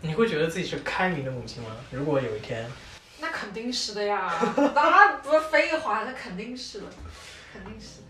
[0.00, 1.70] 你会觉得自己是开明的母亲吗？
[1.90, 2.64] 如果有一天，
[3.20, 6.86] 那肯定是的呀， 那不是废话，那肯定是的，
[7.52, 8.00] 肯定是。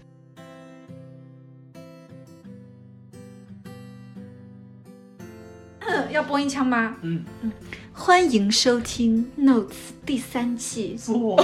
[5.81, 6.95] 嗯， 要播音腔吗？
[7.01, 7.51] 嗯嗯，
[7.95, 9.69] 欢迎收听《Notes》
[10.05, 10.99] 第三季。
[11.09, 11.43] 哇，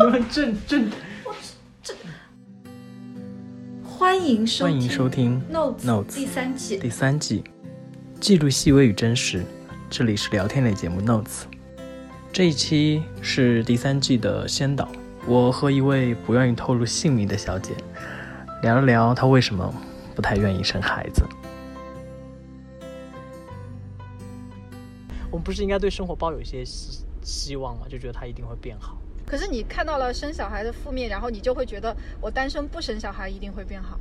[0.00, 0.90] 你 们正正
[3.84, 6.78] 欢迎收欢迎收听《Notes》Notes 第三季。
[6.78, 7.44] 第三季，
[8.18, 9.44] 记录细微与真实。
[9.96, 11.44] 这里是聊天类节目 Notes，
[12.32, 14.90] 这一期是第三季的先导，
[15.24, 17.76] 我和一位不愿意透露姓名的小姐
[18.62, 19.72] 聊了聊她为什么
[20.12, 21.22] 不太愿意生孩子。
[25.30, 27.86] 我们不是应该对生活抱有一些希希望吗？
[27.88, 28.98] 就觉得它一定会变好。
[29.24, 34.00] 可是你看到了生小孩的负面，然后你就会觉得我单身不生小孩一定会变好。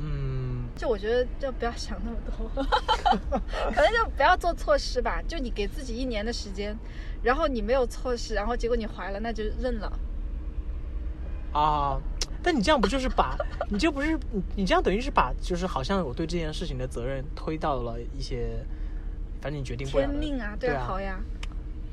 [0.00, 2.64] 嗯，就我觉得就不要想那么多，
[3.74, 5.20] 可能就不要做错事吧。
[5.26, 6.74] 就你给自己一年的时间，
[7.22, 9.92] 然后你没有错事，然后结果你怀了，那就认了。
[11.52, 12.00] 啊，
[12.42, 13.36] 但你这样不就是把，
[13.68, 18.64] 你就不是你你这样等于是把，就是好像我对这件事情的责任推到了一些，
[19.40, 21.18] 反正你决定不了的天命啊，对啊，好呀，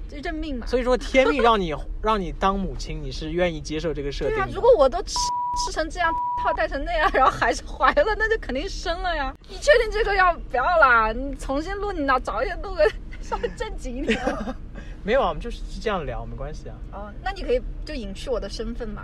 [0.08, 0.68] 就认命嘛。
[0.68, 4.44] 所以说天命让你 让你当母亲，你是愿意接受这个设定的。
[4.44, 5.16] 对啊，如果我都吃
[5.56, 9.34] 吃成这样，套戴成那样，然后还是怀了，那就肯定生了呀。
[9.48, 11.12] 你确定这个要不要啦？
[11.12, 12.90] 你重新录，你哪早一点录个
[13.22, 14.20] 稍微正经一点。
[15.04, 19.04] 没有啊，我们就是这样聊，没关系啊，哦，那你可以就隐去我的身份嘛。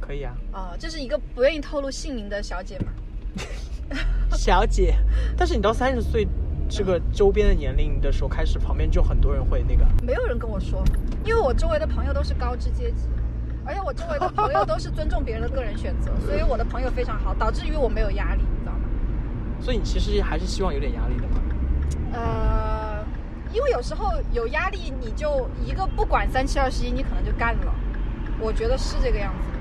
[0.00, 2.86] 可以啊，哦，这是一个不愿意透露姓名的小姐嘛。
[4.36, 4.96] 小姐。
[5.36, 6.26] 但是你到三十岁
[6.68, 10.82] 这个周边的年龄的时候，开始旁边就很多人会那个，没有人跟我说，
[11.24, 13.06] 因为我周围的朋友都是高知阶级，
[13.68, 18.80] 而且我周围的朋友都是尊重别人的个人选择，所以我的朋友非常好，导致于我没有压力，你知道吗？
[19.60, 21.42] 所以你其实还是希望有点压力的嘛。
[22.14, 23.04] 呃，
[23.52, 27.74] 因为有时候有压力，你就一个不管三七二十一，你可能就干了。
[28.40, 29.57] 我觉得是这个样子。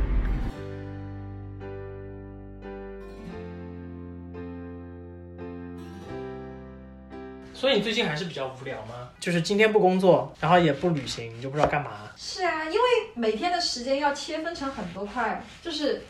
[7.57, 9.09] 所以你最近还是比较无聊吗？
[9.19, 12.11] 就是今天不工作，然后也不旅行，你就不知道干嘛。
[12.15, 12.79] 是啊，因为
[13.15, 16.03] 每天的时间要切分成很多块，就是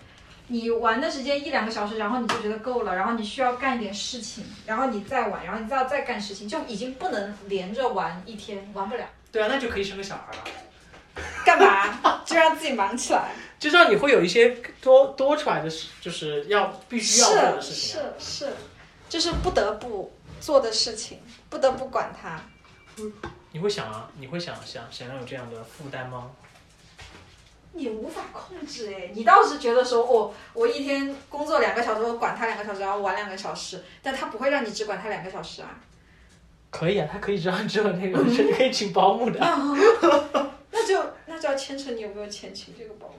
[0.48, 9.06] 你玩的时间一两个小时，然后你就觉得够了，然后你需要干一点事情，然后你再玩，然后你再要再干事情，就已经不能连着玩一天，玩不了。
[9.32, 11.24] 对啊，那就可以生个小孩了。
[11.46, 12.22] 干嘛？
[12.26, 13.32] 就让自己忙起来。
[13.58, 14.50] 就让你会有一些
[14.82, 18.04] 多多出来的事，就是要必须要做的事情、啊。
[18.20, 18.54] 是是，
[19.10, 22.40] 就是不得不做的事情，不得不管它。
[23.52, 24.10] 你会想啊？
[24.18, 26.32] 你会想想想要有这样的负担吗？
[27.74, 35.80] 你无法控制哎，你倒是觉得说，哦，我一天工作两个小时，我管他两个小时，然后玩两个小时，但他不会让你只管他两个小时啊。
[36.72, 39.40] 可以啊，他可以只要只有那个，甚至可以请保姆的。
[40.72, 43.14] 那就那就要牵扯你有没有钱请这个保姆。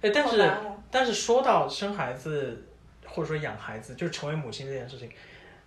[0.00, 2.64] 哎，但是、哦、但是说到生孩子
[3.06, 5.10] 或者说养孩子，就是成为母亲这件事情，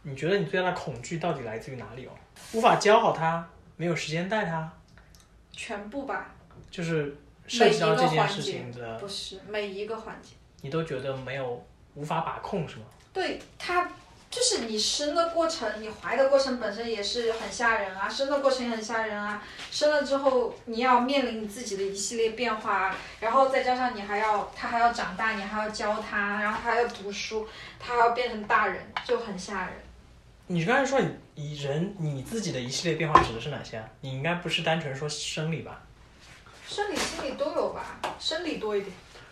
[0.08, 2.12] 你觉得你最大的恐惧到底来自于哪里哦？
[2.54, 4.72] 无法教好他，没有时间带他，
[5.52, 6.32] 全部吧。
[6.70, 7.18] 就是
[7.48, 11.66] 涉及到这件事情的，不是每一个环节，你都觉得没有
[11.96, 12.86] 无法把控是吗？
[13.12, 13.90] 对他。
[14.28, 19.42] 就是你生的过程，你怀的过程本身也是很吓人啊，生的过程也很吓人啊。
[19.72, 27.48] 生了之后，你要面临你自己的一系列变化，然后再加上你还要他还要长大，你还要教他，然后他还要读书，
[27.80, 29.74] 他还要变成大人，就很吓人。
[30.48, 33.90] 你刚才说你以人你自己的一系列变化指的是哪些啊？
[34.02, 35.82] 你应该不是单纯说生理吧？
[36.68, 38.92] 生理、心理都有吧，生理多一点。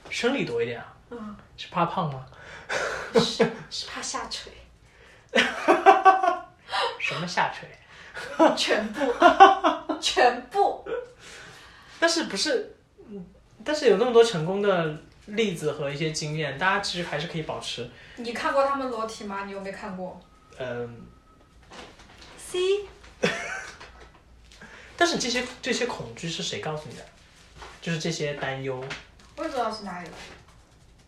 [0.10, 0.94] 生理多一点啊？
[1.12, 1.36] 嗯。
[1.56, 2.26] 是怕胖吗？
[3.14, 4.52] 是是怕下垂。
[7.00, 7.70] 什么下垂？
[8.58, 9.14] 全部，
[10.02, 10.84] 全部。
[12.00, 12.76] 但是不是？
[13.64, 14.98] 但是有那么多成功的
[15.28, 17.88] 例子和一些经验，大家其实还是可以保持。
[18.18, 19.46] 你看过他们裸体吗？
[19.46, 20.20] 你有没有看过？
[20.58, 21.08] 嗯。
[22.38, 22.60] C。
[24.96, 27.06] 但是这些这些恐惧是谁告诉你的？
[27.82, 28.80] 就是这些担忧。
[29.36, 30.14] 我也不知道是哪里来。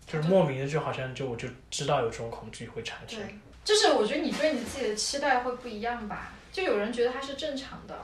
[0.08, 3.20] 就是莫名的，就好像就我就知道有这种恐惧会产生。
[3.20, 3.36] 对。
[3.64, 8.00] 就是我觉得你对你自己的期待会不一样吧，就有人觉得它是正常的，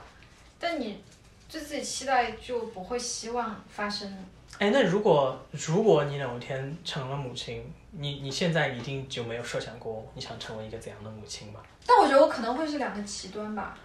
[0.58, 1.02] 但你
[1.48, 4.12] 对自己期待就不会希望发生。
[4.58, 11.60] 哎，那如果如果你有一天成了母亲，你你现在一定就没有设想过你想成为一个怎样的母亲吧？
[11.86, 13.76] 但我觉得我可能会是两个极端吧。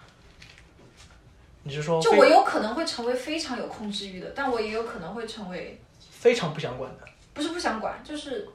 [1.64, 2.00] 你是说？
[2.00, 5.80] 就我有可能会成为非常有控制欲的，但我也有可能会成为
[6.10, 7.06] 非常不想管的。
[7.34, 8.48] 不是不想管，就是。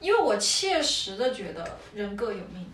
[0.00, 2.66] 因为我切实的觉得人各有命，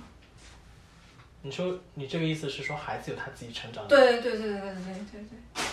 [1.42, 5.64] 你说你这个意思是说孩子有他自己成长的，对对对对对对对对。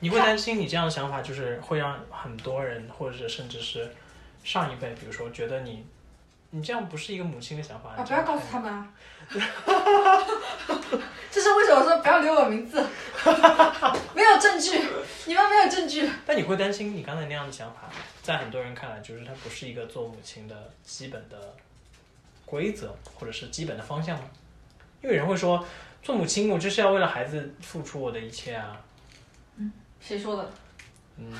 [0.00, 3.92] 你会担心你这样的想法就是会让很多人或者甚至是
[4.44, 5.84] 上一辈，比如说觉得你
[6.50, 8.02] 你这样不是一个母亲的想法啊！
[8.02, 8.88] 不要告诉他们啊！
[11.30, 12.80] 这是为什么说不要留我名字？
[14.14, 14.78] 没有证据，
[15.26, 16.08] 你们没有证据。
[16.24, 17.90] 但你会担心你刚才那样的想法，
[18.22, 21.36] 在很多人看来，就是它不是一个做母亲的基本的
[22.46, 24.24] 规则，或者是基本的方向吗？
[25.02, 25.62] 因为人会说，
[26.02, 28.80] 做母亲我就是要为了孩子付出我的一切啊。
[29.98, 30.50] 嗯，谁说的？
[31.16, 31.32] 嗯，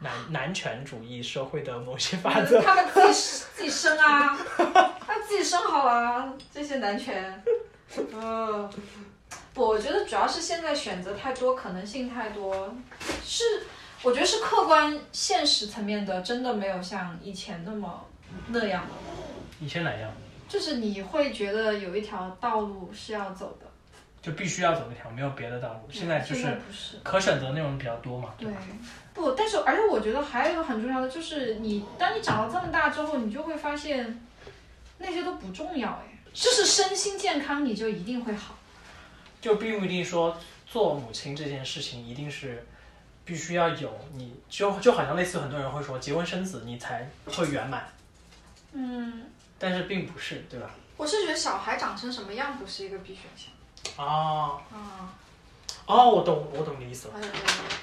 [0.00, 2.60] 男男权主义社会的某些法则。
[2.62, 4.38] 他们自己自己生啊，
[5.00, 7.42] 他自己生好了，这些男权。
[7.96, 8.70] 嗯，
[9.54, 12.74] 不，我觉得主要是现在选择太多，可能性太多，
[13.24, 13.42] 是
[14.02, 18.06] 我觉得是客观现实层面的，真的没有像以前那么
[18.48, 18.90] 那样了。
[19.58, 20.10] 以前哪样？
[20.48, 23.66] 就是你会觉得有一条道路是要走的，
[24.28, 25.88] 就必须要走那条，没有别的道路。
[25.90, 26.60] 现在就是
[27.02, 28.34] 可选择内容比较多嘛。
[28.36, 28.46] 对，
[29.14, 34.20] 不，但是而且我觉得还有一个很重要的就是，你当你长到这么大之后，你就会发现
[34.98, 36.18] 那些都不重要哎。
[36.34, 38.58] 就是身心健康，你就一定会好。
[39.40, 42.66] 就并不一定说做母亲这件事情一定是
[43.24, 47.88] 必须要有，你就就好像类似很多人会说结婚生子你才会圆满。
[48.72, 49.24] 嗯。
[49.58, 50.70] 但是并不是，对吧？
[50.98, 53.46] 我是觉得小孩长成什么样不是一个必选项。
[53.98, 54.60] 哦。
[54.72, 55.12] 啊。
[55.86, 57.14] 哦，我懂，我懂你的意思了。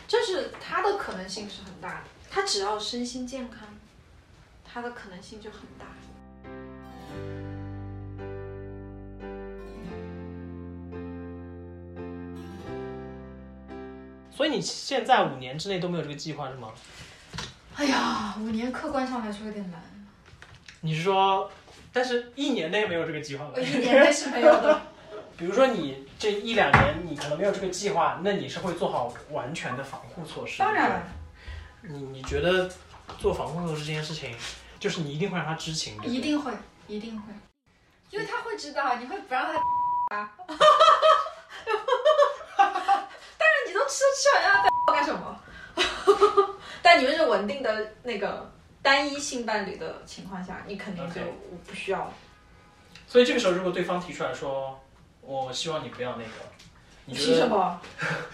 [0.08, 3.68] 就是他的可能性是很大的，他只要身心健康，
[4.64, 5.86] 他的可能性就很大。
[14.32, 16.70] 所以你现在五年之内都没有这个计划是吗？
[17.76, 19.82] 哎呀，五年客观上来说有点难。
[20.82, 21.50] 你是说，
[21.92, 23.54] 但是一年内没有这个计划吗？
[23.58, 24.80] 一年内是没有的。
[25.38, 30.58] 比如说你这一两年你可能没有这个计划，那你是会做好完全的防护措施。
[30.58, 31.04] 当然了。
[31.84, 32.68] 你你觉得
[33.20, 34.36] 做防护措施这件事情，
[34.80, 36.06] 就是你一定会让他知情的。
[36.08, 36.52] 一定会，
[36.88, 37.32] 一定会，
[38.10, 40.32] 因为他会知道，你会不让他啊。
[43.88, 45.40] 吃吃完了，要干什么？
[46.82, 48.52] 但你们是稳定的那个
[48.82, 51.22] 单一性伴侣的情况下，你肯定就
[51.68, 52.12] 不需要。
[53.08, 54.82] 所以这个时候，如果对方提出来说，
[55.26, 56.30] 我希望你不要那个，
[57.06, 57.82] 你凭什么？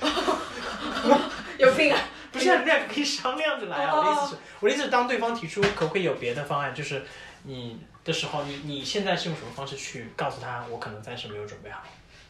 [1.58, 2.00] 有病啊！
[2.32, 3.96] 不是，那样可以商量着来啊。
[3.96, 7.04] 我的意思是，我的意思是，当对方提出可不可以有别的方案，就是
[7.44, 11.84] 你的时候，你你现在是用什么方式去告诉他，我可能暂时没有准备好，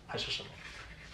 [0.08, 0.50] 还是什么？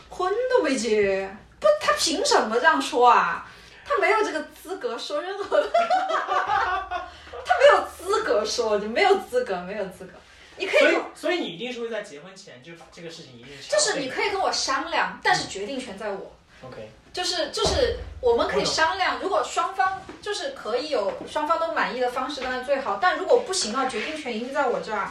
[0.10, 1.30] 婚都没结。
[1.60, 3.46] 不，他凭什么这样说啊？
[3.86, 10.14] 他没有这个资格说任何的， 他没有资格说，你没有资格，没有资格。
[10.57, 16.36] 你可以，所以所以你一定是会在结婚前就把这个事情一定就是你可以跟我商量，但是决定权在我。
[16.63, 16.89] OK。
[17.13, 23.00] 就是就是我们可以商量，如果双方就是可以有双方都满意的方式，当然最好。
[23.01, 25.09] 但如果不行的话，决定权一定在我这儿。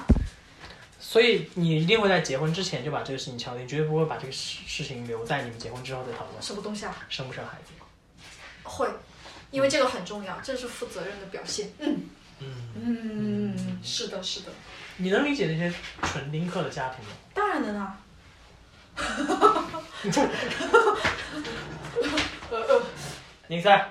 [1.00, 6.40] 所以你一定会在结婚之前就把这个事情敲定，绝对不会把这个事事情留在你们结婚之后再讨论。
[6.40, 6.96] 什么东西啊？
[7.08, 7.72] 生不生孩子？
[8.62, 8.88] 会，
[9.50, 11.72] 因为这个很重要，这是负责任的表现。
[11.78, 12.08] 嗯
[12.40, 14.52] 嗯嗯，是的，是的。
[14.98, 15.72] 你能理解那些
[16.02, 17.10] 纯丁克的家庭吗？
[17.34, 17.98] 当然能啊。
[23.48, 23.88] 宁三，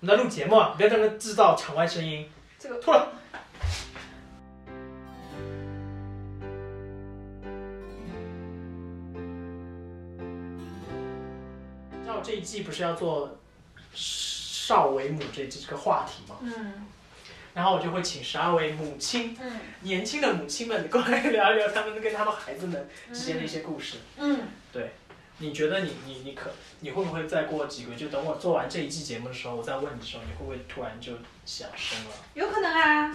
[0.00, 2.28] 我们在录节目，啊，不要在那制造场外声音。
[2.58, 3.12] 这个吐了。
[12.22, 13.38] 这一季不是要做
[13.94, 16.36] 少为母这这个话题吗？
[16.42, 16.86] 嗯，
[17.60, 23.98] 然后我就会请十二位母亲，嗯，年轻的母亲们过来聊一聊他们跟他们孩子们之间的一些故事。
[24.16, 24.92] 嗯，对，
[25.36, 26.50] 你觉得你你你可
[26.80, 31.12] 你会不会再过几个月，就等我做完这一季节目的时候，我再问你的时候，你会不会突然就
[31.44, 32.10] 想生了？
[32.32, 33.14] 有可能啊。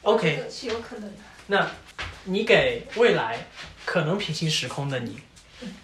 [0.00, 1.16] OK，是有可能的。
[1.48, 1.70] 那，
[2.24, 3.38] 你给未来
[3.84, 5.20] 可能平行时空的你。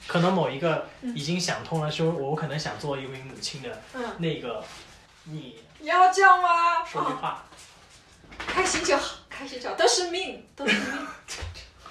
[0.06, 3.82] 可能某一个已经想通了，说我可能想做一位母亲的
[4.16, 4.64] 那个
[5.28, 6.84] 你，你要这样吗？
[6.84, 7.44] 说句话，
[8.38, 11.06] 开心就好，开心就好，都是命，都是命，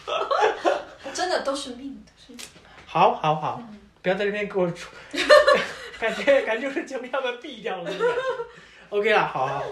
[1.14, 2.40] 真的都是命，都是命。
[2.86, 3.62] 好，好，好，
[4.02, 4.90] 不要在这边给我出，
[6.00, 7.92] 感觉感觉是节目要被毙掉了。
[8.90, 9.64] OK 了，好好。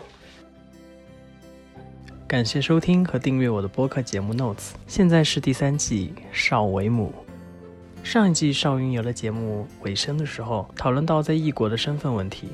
[2.28, 7.14] 感谢收听和订阅我的播客节目 Notes，现在是第三季少为母。
[8.04, 12.50] 上一季《少云游》的节目尾声的时候，讨论到在异国的身份问题。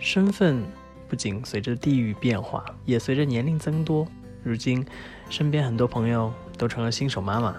[0.00, 0.64] 身份
[1.08, 4.06] 不仅随着地域变化，也随着年龄增多。
[4.42, 4.84] 如今，
[5.28, 7.56] 身边很多朋友都成了新手妈妈，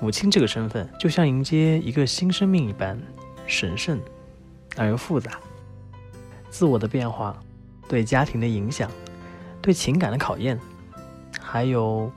[0.00, 3.00] 母亲这个身份就像迎接一个新生命一般
[3.46, 3.98] 神圣
[4.76, 5.40] 而又复杂。
[6.50, 7.36] 自我的变化，
[7.88, 8.90] 对家庭的影响，
[9.60, 10.58] 对情感的考验，
[11.40, 12.12] 还有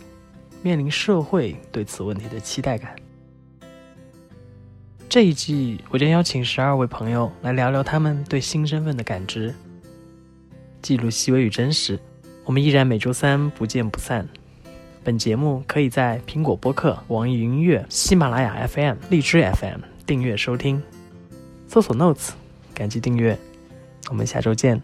[0.61, 2.95] 面临社会对此问题的期待感。
[5.11, 9.53] 这一季，我将邀请十二位朋友来聊聊他们对新身份的感知，
[10.81, 11.99] 记录细微与真实。
[12.45, 14.25] 我们依然每周三不见不散。
[15.03, 20.81] 本节目可以在苹果播客、网易云音乐、喜马拉雅 FM、荔枝 FM 订阅收听，
[21.67, 22.29] 搜索 Notes，
[22.73, 23.37] 感激订阅。
[24.07, 24.81] 我们下周见。